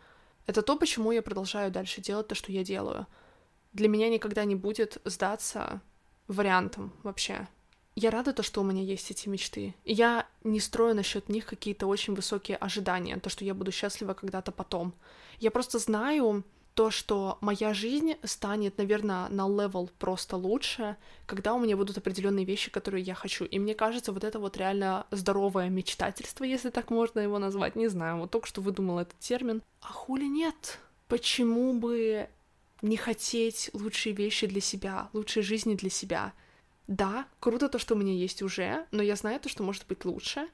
Это 0.46 0.62
то, 0.62 0.76
почему 0.76 1.12
я 1.12 1.22
продолжаю 1.22 1.70
дальше 1.70 2.00
делать 2.00 2.26
то, 2.26 2.34
что 2.34 2.50
я 2.50 2.64
делаю. 2.64 3.06
Для 3.72 3.88
меня 3.88 4.08
никогда 4.08 4.44
не 4.44 4.56
будет 4.56 5.00
сдаться 5.04 5.80
вариантом 6.26 6.92
вообще. 7.04 7.46
Я 7.94 8.10
рада 8.10 8.32
то, 8.32 8.42
что 8.42 8.60
у 8.60 8.64
меня 8.64 8.82
есть 8.82 9.10
эти 9.10 9.28
мечты. 9.28 9.74
И 9.84 9.92
я 9.92 10.26
не 10.44 10.60
строю 10.60 10.94
насчет 10.94 11.28
них 11.28 11.46
какие-то 11.46 11.86
очень 11.86 12.14
высокие 12.14 12.56
ожидания, 12.56 13.18
то, 13.18 13.28
что 13.28 13.44
я 13.44 13.54
буду 13.54 13.70
счастлива 13.70 14.14
когда-то 14.14 14.50
потом. 14.50 14.94
Я 15.40 15.50
просто 15.50 15.78
знаю, 15.78 16.44
то, 16.74 16.90
что 16.90 17.36
моя 17.40 17.74
жизнь 17.74 18.14
станет, 18.22 18.78
наверное, 18.78 19.28
на 19.28 19.46
level 19.46 19.90
просто 19.98 20.36
лучше, 20.36 20.96
когда 21.26 21.52
у 21.54 21.58
меня 21.58 21.76
будут 21.76 21.98
определенные 21.98 22.46
вещи, 22.46 22.70
которые 22.70 23.02
я 23.02 23.14
хочу. 23.14 23.44
И 23.44 23.58
мне 23.58 23.74
кажется, 23.74 24.12
вот 24.12 24.24
это 24.24 24.38
вот 24.38 24.56
реально 24.56 25.06
здоровое 25.10 25.68
мечтательство, 25.68 26.44
если 26.44 26.70
так 26.70 26.90
можно 26.90 27.20
его 27.20 27.38
назвать, 27.38 27.76
не 27.76 27.88
знаю, 27.88 28.18
вот 28.18 28.30
только 28.30 28.46
что 28.46 28.62
выдумала 28.62 29.00
этот 29.00 29.18
термин. 29.18 29.62
А 29.80 29.92
хули 29.92 30.24
нет? 30.24 30.78
Почему 31.08 31.74
бы 31.74 32.28
не 32.80 32.96
хотеть 32.96 33.70
лучшие 33.74 34.14
вещи 34.14 34.46
для 34.46 34.62
себя, 34.62 35.10
лучшей 35.12 35.42
жизни 35.42 35.74
для 35.74 35.90
себя? 35.90 36.32
Да, 36.92 37.24
круто 37.40 37.70
то, 37.70 37.78
что 37.78 37.94
у 37.94 37.96
меня 37.96 38.12
есть 38.12 38.42
уже, 38.42 38.86
но 38.90 39.02
я 39.02 39.16
знаю 39.16 39.40
то, 39.40 39.48
что 39.48 39.62
может 39.62 39.86
быть 39.86 40.04
лучше, 40.04 40.46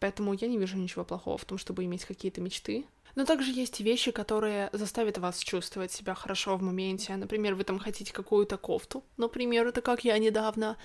поэтому 0.00 0.32
я 0.32 0.48
не 0.48 0.58
вижу 0.58 0.76
ничего 0.76 1.04
плохого 1.04 1.38
в 1.38 1.44
том, 1.44 1.56
чтобы 1.56 1.84
иметь 1.84 2.04
какие-то 2.04 2.40
мечты, 2.40 2.84
но 3.14 3.24
также 3.24 3.52
есть 3.52 3.78
вещи, 3.78 4.10
которые 4.10 4.70
заставят 4.72 5.18
вас 5.18 5.38
чувствовать 5.38 5.92
себя 5.92 6.14
хорошо 6.14 6.56
в 6.56 6.62
моменте. 6.62 7.14
Например, 7.14 7.54
вы 7.54 7.62
там 7.62 7.78
хотите 7.78 8.12
какую-то 8.12 8.56
кофту, 8.56 9.04
например, 9.16 9.68
это 9.68 9.80
как 9.80 10.04
я 10.04 10.18
недавно. 10.18 10.76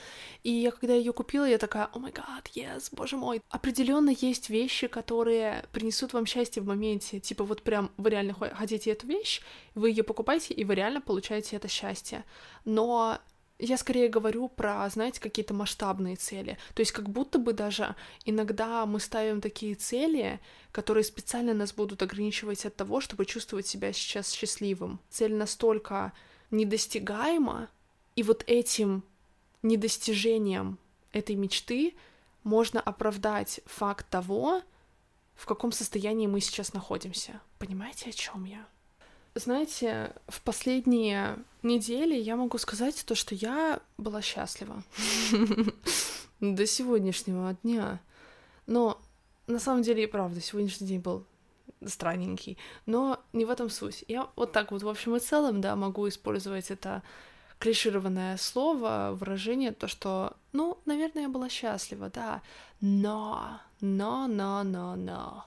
И 0.43 0.51
я 0.51 0.69
когда 0.69 0.93
ее 0.93 1.11
купила, 1.11 1.45
я 1.45 1.57
такая, 1.57 1.89
о 1.91 1.97
май 1.97 2.11
гад, 2.11 2.51
yes, 2.53 2.89
боже 2.91 3.17
мой. 3.17 3.41
Определенно 3.49 4.11
есть 4.11 4.51
вещи, 4.51 4.85
которые 4.85 5.65
принесут 5.71 6.13
вам 6.13 6.27
счастье 6.27 6.61
в 6.61 6.67
моменте. 6.67 7.19
Типа 7.19 7.43
вот 7.43 7.63
прям 7.63 7.89
вы 7.97 8.11
реально 8.11 8.35
хотите 8.35 8.91
эту 8.91 9.07
вещь, 9.07 9.41
вы 9.73 9.89
ее 9.89 10.03
покупаете, 10.03 10.53
и 10.53 10.63
вы 10.63 10.75
реально 10.75 11.01
получаете 11.01 11.55
это 11.55 11.67
счастье. 11.67 12.23
Но 12.63 13.19
я 13.65 13.77
скорее 13.77 14.09
говорю 14.09 14.49
про, 14.49 14.89
знаете, 14.89 15.21
какие-то 15.21 15.53
масштабные 15.53 16.15
цели. 16.15 16.57
То 16.73 16.81
есть 16.81 16.91
как 16.91 17.09
будто 17.09 17.39
бы 17.39 17.53
даже 17.53 17.95
иногда 18.25 18.85
мы 18.85 18.99
ставим 18.99 19.39
такие 19.39 19.75
цели, 19.75 20.39
которые 20.71 21.03
специально 21.03 21.53
нас 21.53 21.73
будут 21.73 22.01
ограничивать 22.01 22.65
от 22.65 22.75
того, 22.75 22.99
чтобы 22.99 23.25
чувствовать 23.25 23.65
себя 23.65 23.93
сейчас 23.93 24.31
счастливым. 24.31 24.99
Цель 25.09 25.33
настолько 25.33 26.11
недостигаема, 26.51 27.69
и 28.15 28.23
вот 28.23 28.43
этим 28.47 29.03
недостижением 29.61 30.77
этой 31.13 31.35
мечты 31.35 31.95
можно 32.43 32.81
оправдать 32.81 33.61
факт 33.65 34.09
того, 34.09 34.61
в 35.35 35.45
каком 35.45 35.71
состоянии 35.71 36.27
мы 36.27 36.41
сейчас 36.41 36.73
находимся. 36.73 37.41
Понимаете, 37.59 38.09
о 38.09 38.13
чем 38.13 38.43
я? 38.43 38.67
Знаете, 39.35 40.13
в 40.27 40.41
последние 40.41 41.37
недели 41.63 42.15
я 42.15 42.35
могу 42.35 42.57
сказать 42.59 43.03
то, 43.05 43.15
что 43.15 43.33
я 43.33 43.79
была 43.97 44.21
счастлива 44.21 44.83
до 46.39 46.67
сегодняшнего 46.67 47.55
дня. 47.63 47.99
Но 48.67 49.01
на 49.47 49.59
самом 49.59 49.81
деле 49.81 50.03
и 50.03 50.07
правда, 50.07 50.39
сегодняшний 50.39 50.87
день 50.87 50.99
был 50.99 51.25
странненький. 51.83 52.59
Но 52.85 53.19
не 53.33 53.45
в 53.45 53.49
этом 53.49 53.71
суть. 53.71 54.05
Я 54.07 54.29
вот 54.35 54.51
так 54.51 54.71
вот 54.71 54.83
в 54.83 54.89
общем 54.89 55.15
и 55.15 55.19
целом, 55.19 55.61
да, 55.61 55.75
могу 55.75 56.07
использовать 56.07 56.69
это 56.69 57.01
клишированное 57.57 58.37
слово, 58.37 59.15
выражение, 59.19 59.71
то, 59.71 59.87
что, 59.87 60.35
ну, 60.51 60.77
наверное, 60.85 61.23
я 61.23 61.29
была 61.29 61.49
счастлива, 61.49 62.09
да, 62.09 62.41
но, 62.81 63.59
но, 63.79 64.27
но, 64.27 64.63
но, 64.63 64.95
но 64.95 65.45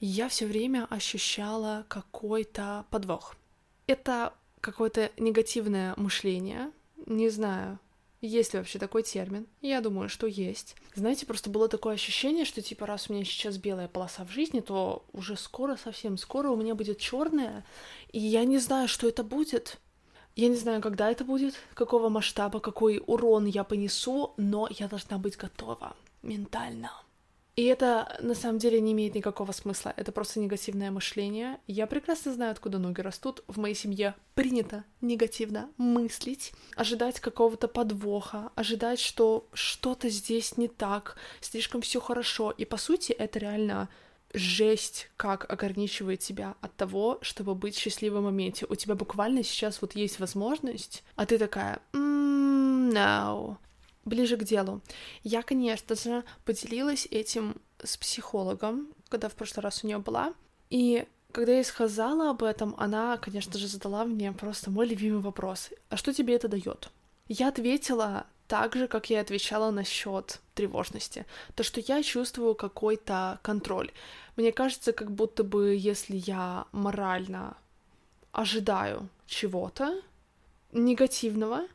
я 0.00 0.28
все 0.28 0.46
время 0.46 0.86
ощущала 0.90 1.84
какой-то 1.88 2.86
подвох. 2.90 3.36
Это 3.86 4.34
какое-то 4.60 5.10
негативное 5.16 5.94
мышление, 5.96 6.72
не 7.06 7.28
знаю, 7.28 7.78
есть 8.20 8.52
ли 8.52 8.58
вообще 8.58 8.78
такой 8.78 9.02
термин? 9.02 9.46
Я 9.62 9.80
думаю, 9.80 10.10
что 10.10 10.26
есть. 10.26 10.76
Знаете, 10.94 11.24
просто 11.24 11.48
было 11.48 11.68
такое 11.68 11.94
ощущение, 11.94 12.44
что 12.44 12.60
типа 12.60 12.84
раз 12.86 13.08
у 13.08 13.14
меня 13.14 13.24
сейчас 13.24 13.56
белая 13.56 13.88
полоса 13.88 14.26
в 14.26 14.30
жизни, 14.30 14.60
то 14.60 15.04
уже 15.12 15.36
скоро, 15.36 15.76
совсем 15.76 16.18
скоро 16.18 16.50
у 16.50 16.56
меня 16.56 16.74
будет 16.74 16.98
черная, 16.98 17.64
и 18.12 18.18
я 18.18 18.44
не 18.44 18.58
знаю, 18.58 18.88
что 18.88 19.08
это 19.08 19.24
будет. 19.24 19.78
Я 20.36 20.48
не 20.48 20.56
знаю, 20.56 20.82
когда 20.82 21.10
это 21.10 21.24
будет, 21.24 21.54
какого 21.74 22.10
масштаба, 22.10 22.60
какой 22.60 23.02
урон 23.06 23.46
я 23.46 23.64
понесу, 23.64 24.34
но 24.36 24.68
я 24.70 24.86
должна 24.86 25.18
быть 25.18 25.36
готова 25.36 25.96
ментально. 26.22 26.92
И 27.60 27.64
это 27.64 28.16
на 28.20 28.34
самом 28.34 28.58
деле 28.58 28.80
не 28.80 28.92
имеет 28.92 29.14
никакого 29.14 29.52
смысла. 29.52 29.92
Это 29.98 30.12
просто 30.12 30.40
негативное 30.40 30.90
мышление. 30.90 31.60
Я 31.66 31.86
прекрасно 31.86 32.32
знаю, 32.32 32.52
откуда 32.52 32.78
ноги 32.78 33.02
растут. 33.02 33.44
В 33.48 33.58
моей 33.58 33.74
семье 33.74 34.14
принято 34.34 34.84
негативно 35.02 35.68
мыслить, 35.76 36.54
ожидать 36.74 37.20
какого-то 37.20 37.68
подвоха, 37.68 38.50
ожидать, 38.54 38.98
что 38.98 39.46
что-то 39.52 40.08
здесь 40.08 40.56
не 40.56 40.68
так, 40.68 41.16
слишком 41.42 41.82
все 41.82 42.00
хорошо. 42.00 42.50
И 42.50 42.64
по 42.64 42.78
сути 42.78 43.12
это 43.12 43.38
реально 43.38 43.90
жесть, 44.32 45.10
как 45.18 45.44
ограничивает 45.52 46.20
тебя 46.20 46.54
от 46.62 46.74
того, 46.76 47.18
чтобы 47.20 47.54
быть 47.54 47.76
счастливым 47.76 48.22
в 48.22 48.24
моменте. 48.24 48.64
У 48.70 48.74
тебя 48.74 48.94
буквально 48.94 49.42
сейчас 49.42 49.82
вот 49.82 49.94
есть 49.94 50.18
возможность, 50.18 51.04
а 51.14 51.26
ты 51.26 51.36
такая, 51.36 51.82
no, 51.92 53.58
ближе 54.10 54.36
к 54.36 54.44
делу. 54.44 54.82
Я, 55.22 55.42
конечно 55.42 55.94
же, 55.96 56.24
поделилась 56.44 57.08
этим 57.10 57.54
с 57.82 57.96
психологом, 57.96 58.88
когда 59.08 59.28
в 59.28 59.34
прошлый 59.34 59.62
раз 59.62 59.82
у 59.82 59.86
нее 59.86 59.98
была. 59.98 60.34
И 60.68 61.06
когда 61.32 61.52
я 61.52 61.58
ей 61.58 61.64
сказала 61.64 62.30
об 62.30 62.42
этом, 62.42 62.74
она, 62.76 63.16
конечно 63.16 63.58
же, 63.58 63.68
задала 63.68 64.04
мне 64.04 64.32
просто 64.32 64.70
мой 64.70 64.86
любимый 64.86 65.20
вопрос. 65.20 65.70
А 65.88 65.96
что 65.96 66.12
тебе 66.12 66.34
это 66.34 66.48
дает? 66.48 66.90
Я 67.28 67.48
ответила 67.48 68.26
так 68.48 68.74
же, 68.74 68.88
как 68.88 69.10
я 69.10 69.20
отвечала 69.20 69.70
насчет 69.70 70.40
тревожности. 70.54 71.24
То, 71.54 71.62
что 71.62 71.80
я 71.80 72.02
чувствую 72.02 72.54
какой-то 72.54 73.38
контроль. 73.42 73.92
Мне 74.36 74.50
кажется, 74.52 74.92
как 74.92 75.10
будто 75.12 75.44
бы 75.44 75.76
если 75.76 76.16
я 76.16 76.64
морально 76.72 77.56
ожидаю 78.32 79.08
чего-то 79.26 80.02
негативного, 80.72 81.66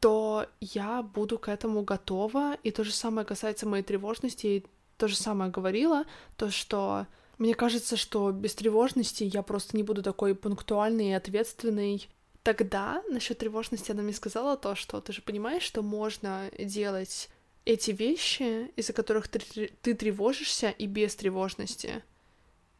то 0.00 0.46
я 0.60 1.02
буду 1.02 1.38
к 1.38 1.48
этому 1.48 1.82
готова. 1.82 2.56
И 2.62 2.70
то 2.70 2.84
же 2.84 2.92
самое 2.92 3.26
касается 3.26 3.68
моей 3.68 3.84
тревожности. 3.84 4.46
И 4.46 4.66
то 4.96 5.08
же 5.08 5.16
самое 5.16 5.50
говорила, 5.50 6.04
то, 6.36 6.50
что 6.50 7.06
мне 7.38 7.54
кажется, 7.54 7.96
что 7.96 8.32
без 8.32 8.54
тревожности 8.54 9.24
я 9.24 9.42
просто 9.42 9.76
не 9.76 9.82
буду 9.82 10.02
такой 10.02 10.34
пунктуальной 10.34 11.08
и 11.08 11.12
ответственной. 11.12 12.08
Тогда 12.42 13.02
насчет 13.08 13.38
тревожности 13.38 13.92
она 13.92 14.02
мне 14.02 14.14
сказала 14.14 14.56
то, 14.56 14.74
что 14.74 15.00
ты 15.00 15.12
же 15.12 15.22
понимаешь, 15.22 15.62
что 15.62 15.82
можно 15.82 16.50
делать 16.58 17.28
эти 17.64 17.90
вещи, 17.90 18.70
из-за 18.76 18.92
которых 18.92 19.28
ты, 19.28 19.70
ты 19.82 19.94
тревожишься, 19.94 20.70
и 20.70 20.86
без 20.86 21.14
тревожности. 21.14 22.02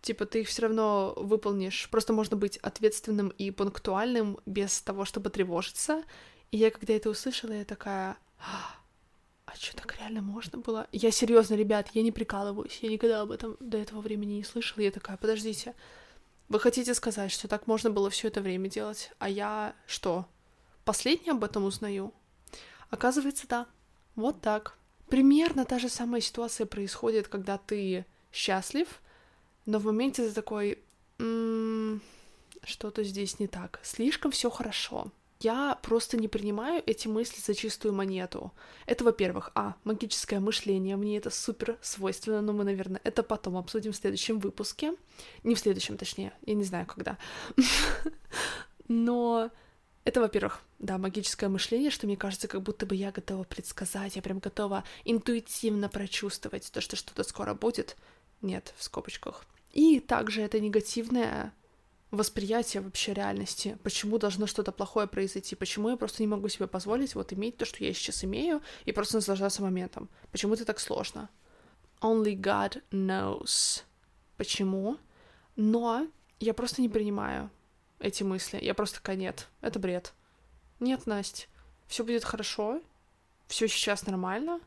Типа 0.02 0.24
ты 0.24 0.40
их 0.40 0.48
все 0.48 0.62
равно 0.62 1.14
выполнишь. 1.16 1.88
Просто 1.90 2.12
можно 2.12 2.36
быть 2.36 2.56
ответственным 2.58 3.28
и 3.28 3.50
пунктуальным 3.50 4.38
без 4.46 4.80
того, 4.80 5.04
чтобы 5.04 5.28
тревожиться. 5.28 6.02
И 6.50 6.56
я, 6.56 6.70
когда 6.70 6.94
это 6.94 7.10
услышала, 7.10 7.52
я 7.52 7.64
такая, 7.64 8.16
«А, 8.40 8.74
а 9.46 9.54
что, 9.54 9.76
так 9.76 9.96
реально 9.98 10.20
можно 10.20 10.58
было? 10.58 10.88
Я 10.90 11.10
серьезно, 11.12 11.54
ребят, 11.54 11.90
я 11.92 12.02
не 12.02 12.10
прикалываюсь, 12.10 12.78
я 12.82 12.88
никогда 12.88 13.20
об 13.20 13.30
этом 13.30 13.56
до 13.60 13.78
этого 13.78 14.00
времени 14.00 14.34
не 14.34 14.44
слышала. 14.44 14.82
Я 14.82 14.90
такая, 14.90 15.16
подождите, 15.16 15.74
вы 16.48 16.58
хотите 16.58 16.94
сказать, 16.94 17.30
что 17.30 17.46
так 17.46 17.68
можно 17.68 17.90
было 17.90 18.10
все 18.10 18.28
это 18.28 18.40
время 18.40 18.68
делать, 18.68 19.12
а 19.18 19.28
я 19.28 19.74
что, 19.86 20.26
последний 20.84 21.30
об 21.30 21.44
этом 21.44 21.64
узнаю? 21.64 22.12
Оказывается, 22.90 23.46
да. 23.46 23.66
Вот 24.16 24.40
так. 24.40 24.76
Примерно 25.08 25.64
та 25.64 25.78
же 25.78 25.88
самая 25.88 26.20
ситуация 26.20 26.66
происходит, 26.66 27.28
когда 27.28 27.58
ты 27.58 28.04
счастлив, 28.32 29.00
но 29.66 29.78
в 29.78 29.84
моменте 29.84 30.26
ты 30.26 30.32
такой, 30.32 30.80
м-м, 31.18 32.00
что-то 32.64 33.04
здесь 33.04 33.38
не 33.38 33.46
так, 33.46 33.78
слишком 33.84 34.32
все 34.32 34.50
хорошо 34.50 35.12
я 35.40 35.78
просто 35.82 36.16
не 36.16 36.28
принимаю 36.28 36.82
эти 36.86 37.08
мысли 37.08 37.40
за 37.40 37.54
чистую 37.54 37.94
монету. 37.94 38.52
Это, 38.86 39.04
во-первых, 39.04 39.50
а, 39.54 39.74
магическое 39.84 40.38
мышление, 40.38 40.96
мне 40.96 41.16
это 41.16 41.30
супер 41.30 41.78
свойственно, 41.80 42.42
но 42.42 42.52
мы, 42.52 42.64
наверное, 42.64 43.00
это 43.04 43.22
потом 43.22 43.56
обсудим 43.56 43.92
в 43.92 43.96
следующем 43.96 44.38
выпуске. 44.38 44.94
Не 45.42 45.54
в 45.54 45.58
следующем, 45.58 45.96
точнее, 45.96 46.32
я 46.44 46.54
не 46.54 46.64
знаю, 46.64 46.86
когда. 46.86 47.18
Но 48.88 49.50
это, 50.04 50.20
во-первых, 50.20 50.60
да, 50.78 50.98
магическое 50.98 51.48
мышление, 51.48 51.90
что 51.90 52.06
мне 52.06 52.16
кажется, 52.16 52.48
как 52.48 52.62
будто 52.62 52.84
бы 52.84 52.94
я 52.94 53.10
готова 53.10 53.44
предсказать, 53.44 54.16
я 54.16 54.22
прям 54.22 54.40
готова 54.40 54.84
интуитивно 55.04 55.88
прочувствовать 55.88 56.70
то, 56.72 56.80
что 56.80 56.96
что-то 56.96 57.22
скоро 57.22 57.54
будет. 57.54 57.96
Нет, 58.42 58.74
в 58.76 58.82
скобочках. 58.82 59.46
И 59.72 60.00
также 60.00 60.42
это 60.42 60.58
негативное 60.58 61.52
восприятие 62.10 62.82
вообще 62.82 63.14
реальности, 63.14 63.78
почему 63.82 64.18
должно 64.18 64.46
что-то 64.46 64.72
плохое 64.72 65.06
произойти, 65.06 65.54
почему 65.54 65.90
я 65.90 65.96
просто 65.96 66.22
не 66.22 66.26
могу 66.26 66.48
себе 66.48 66.66
позволить 66.66 67.14
вот 67.14 67.32
иметь 67.32 67.56
то, 67.56 67.64
что 67.64 67.84
я 67.84 67.92
сейчас 67.94 68.24
имею, 68.24 68.62
и 68.84 68.92
просто 68.92 69.16
наслаждаться 69.16 69.62
моментом. 69.62 70.08
Почему 70.32 70.54
это 70.54 70.64
так 70.64 70.80
сложно? 70.80 71.28
Only 72.00 72.34
God 72.34 72.82
knows. 72.90 73.82
Почему? 74.36 74.98
Но 75.56 76.08
я 76.40 76.54
просто 76.54 76.82
не 76.82 76.88
принимаю 76.88 77.50
эти 78.00 78.22
мысли. 78.22 78.58
Я 78.60 78.74
просто 78.74 78.96
такая, 78.96 79.16
нет, 79.16 79.48
это 79.60 79.78
бред. 79.78 80.12
Нет, 80.80 81.06
Настя, 81.06 81.46
все 81.86 82.04
будет 82.04 82.24
хорошо, 82.24 82.80
все 83.46 83.68
сейчас 83.68 84.06
нормально. 84.06 84.60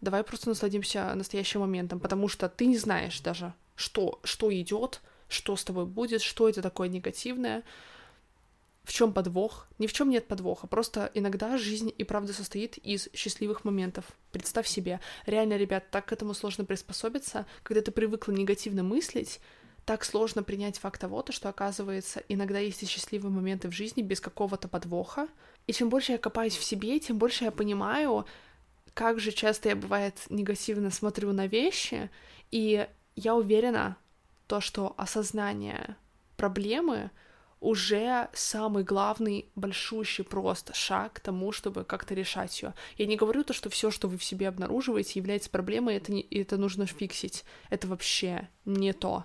Давай 0.00 0.24
просто 0.24 0.48
насладимся 0.48 1.12
настоящим 1.14 1.60
моментом, 1.60 2.00
потому 2.00 2.28
что 2.28 2.48
ты 2.48 2.66
не 2.66 2.78
знаешь 2.78 3.20
даже, 3.20 3.52
что, 3.74 4.20
что 4.24 4.52
идет, 4.52 5.00
что 5.32 5.56
с 5.56 5.64
тобой 5.64 5.86
будет, 5.86 6.22
что 6.22 6.48
это 6.48 6.62
такое 6.62 6.88
негативное, 6.88 7.62
в 8.84 8.92
чем 8.92 9.12
подвох. 9.12 9.66
Ни 9.78 9.86
в 9.86 9.92
чем 9.92 10.10
нет 10.10 10.26
подвоха, 10.26 10.66
просто 10.66 11.10
иногда 11.14 11.56
жизнь 11.56 11.92
и 11.96 12.04
правда 12.04 12.32
состоит 12.32 12.78
из 12.78 13.08
счастливых 13.14 13.64
моментов. 13.64 14.04
Представь 14.32 14.66
себе, 14.66 15.00
реально, 15.26 15.56
ребят, 15.56 15.90
так 15.90 16.06
к 16.06 16.12
этому 16.12 16.34
сложно 16.34 16.64
приспособиться, 16.64 17.46
когда 17.62 17.80
ты 17.80 17.90
привыкла 17.90 18.32
негативно 18.32 18.82
мыслить, 18.82 19.40
так 19.84 20.04
сложно 20.04 20.42
принять 20.42 20.78
факт 20.78 21.00
того, 21.00 21.24
что, 21.30 21.48
оказывается, 21.48 22.22
иногда 22.28 22.58
есть 22.58 22.82
и 22.82 22.86
счастливые 22.86 23.32
моменты 23.32 23.68
в 23.68 23.72
жизни 23.72 24.02
без 24.02 24.20
какого-то 24.20 24.68
подвоха. 24.68 25.28
И 25.66 25.72
чем 25.72 25.88
больше 25.88 26.12
я 26.12 26.18
копаюсь 26.18 26.56
в 26.56 26.62
себе, 26.62 26.98
тем 27.00 27.18
больше 27.18 27.44
я 27.44 27.50
понимаю, 27.50 28.24
как 28.94 29.18
же 29.18 29.32
часто 29.32 29.70
я, 29.70 29.76
бывает, 29.76 30.14
негативно 30.28 30.90
смотрю 30.90 31.32
на 31.32 31.46
вещи, 31.46 32.10
и 32.50 32.86
я 33.16 33.34
уверена, 33.34 33.96
то, 34.52 34.60
что 34.60 34.94
осознание 34.98 35.96
проблемы 36.36 37.10
уже 37.58 38.28
самый 38.34 38.84
главный, 38.84 39.46
большущий 39.54 40.24
просто 40.24 40.74
шаг 40.74 41.14
к 41.14 41.20
тому, 41.20 41.52
чтобы 41.52 41.84
как-то 41.84 42.12
решать 42.12 42.60
ее. 42.60 42.74
Я 42.98 43.06
не 43.06 43.16
говорю 43.16 43.44
то, 43.44 43.54
что 43.54 43.70
все, 43.70 43.90
что 43.90 44.08
вы 44.08 44.18
в 44.18 44.24
себе 44.24 44.48
обнаруживаете, 44.48 45.18
является 45.18 45.48
проблемой, 45.48 45.96
это, 45.96 46.12
не, 46.12 46.20
это 46.20 46.58
нужно 46.58 46.84
фиксить. 46.84 47.46
Это 47.70 47.88
вообще 47.88 48.50
не 48.66 48.92
то. 48.92 49.24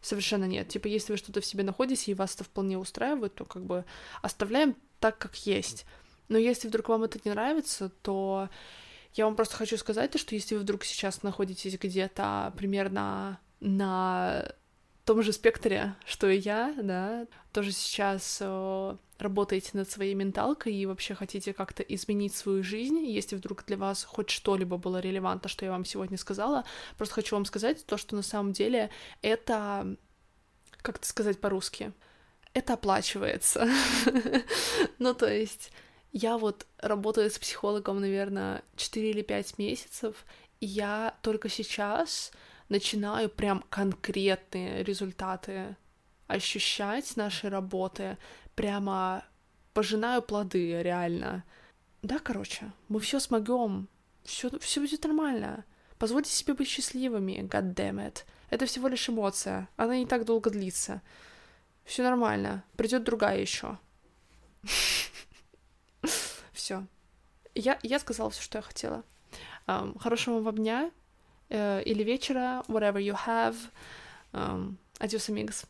Совершенно 0.00 0.46
нет. 0.46 0.66
Типа, 0.66 0.88
если 0.88 1.12
вы 1.12 1.18
что-то 1.18 1.40
в 1.40 1.46
себе 1.46 1.62
находите, 1.62 2.10
и 2.10 2.14
вас 2.14 2.34
это 2.34 2.42
вполне 2.42 2.76
устраивает, 2.76 3.36
то 3.36 3.44
как 3.44 3.64
бы 3.64 3.84
оставляем 4.22 4.74
так, 4.98 5.18
как 5.18 5.36
есть. 5.46 5.86
Но 6.28 6.36
если 6.36 6.66
вдруг 6.66 6.88
вам 6.88 7.04
это 7.04 7.20
не 7.24 7.30
нравится, 7.30 7.90
то 8.02 8.48
я 9.12 9.26
вам 9.26 9.36
просто 9.36 9.54
хочу 9.54 9.76
сказать, 9.76 10.10
то, 10.10 10.18
что 10.18 10.34
если 10.34 10.56
вы 10.56 10.62
вдруг 10.62 10.82
сейчас 10.82 11.22
находитесь 11.22 11.78
где-то 11.78 12.52
примерно 12.56 13.38
на 13.60 14.52
том 15.04 15.22
же 15.22 15.32
спектре, 15.32 15.94
что 16.06 16.28
и 16.28 16.38
я, 16.38 16.74
да, 16.78 17.26
тоже 17.52 17.72
сейчас 17.72 18.38
э, 18.40 18.96
работаете 19.18 19.70
над 19.74 19.90
своей 19.90 20.14
менталкой 20.14 20.74
и 20.74 20.86
вообще 20.86 21.14
хотите 21.14 21.52
как-то 21.52 21.82
изменить 21.82 22.34
свою 22.34 22.62
жизнь, 22.62 22.98
если 22.98 23.36
вдруг 23.36 23.64
для 23.66 23.76
вас 23.76 24.04
хоть 24.04 24.30
что-либо 24.30 24.78
было 24.78 25.00
релевантно, 25.00 25.48
что 25.48 25.64
я 25.64 25.72
вам 25.72 25.84
сегодня 25.84 26.16
сказала, 26.16 26.64
просто 26.96 27.16
хочу 27.16 27.36
вам 27.36 27.44
сказать 27.44 27.84
то, 27.84 27.96
что 27.96 28.16
на 28.16 28.22
самом 28.22 28.52
деле 28.52 28.90
это, 29.20 29.96
как 30.78 30.96
это 30.96 31.06
сказать 31.06 31.40
по-русски, 31.40 31.92
это 32.54 32.74
оплачивается. 32.74 33.68
ну, 34.98 35.12
то 35.12 35.30
есть 35.30 35.70
я 36.12 36.38
вот 36.38 36.66
работаю 36.78 37.30
с 37.30 37.38
психологом, 37.38 38.00
наверное, 38.00 38.62
4 38.76 39.10
или 39.10 39.22
5 39.22 39.58
месяцев, 39.58 40.24
и 40.60 40.66
я 40.66 41.14
только 41.22 41.48
сейчас 41.48 42.32
начинаю 42.74 43.28
прям 43.30 43.64
конкретные 43.70 44.82
результаты 44.82 45.76
ощущать 46.26 47.16
нашей 47.16 47.48
работы, 47.48 48.18
прямо 48.56 49.24
пожинаю 49.74 50.22
плоды, 50.22 50.82
реально. 50.82 51.44
Да, 52.02 52.18
короче, 52.18 52.72
мы 52.88 52.98
все 52.98 53.20
смогем, 53.20 53.88
все, 54.24 54.50
все 54.58 54.80
будет 54.80 55.04
нормально. 55.04 55.64
Позвольте 55.98 56.30
себе 56.30 56.54
быть 56.54 56.66
счастливыми, 56.66 57.48
god 57.48 57.74
damn. 57.74 58.12
Это 58.50 58.66
всего 58.66 58.88
лишь 58.88 59.08
эмоция, 59.08 59.68
она 59.76 59.96
не 59.96 60.06
так 60.06 60.24
долго 60.24 60.50
длится. 60.50 61.00
Все 61.84 62.02
нормально, 62.02 62.64
придет 62.76 63.04
другая 63.04 63.38
еще. 63.40 63.78
Все. 66.52 66.84
Я, 67.54 67.78
я 67.84 68.00
сказала 68.00 68.30
все, 68.30 68.42
что 68.42 68.58
я 68.58 68.62
хотела. 68.62 69.04
Хорошего 69.66 70.40
вам 70.40 70.56
дня, 70.56 70.90
или 71.53 72.03
вечера, 72.03 72.63
whatever 72.67 72.99
you 72.99 73.13
have. 73.13 73.55
Um, 74.33 74.77
adios, 74.99 75.29
amigos. 75.29 75.65